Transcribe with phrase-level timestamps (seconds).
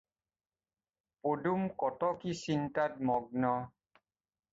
[1.21, 3.43] পদুম কত কি চিন্তাত মগ্ন।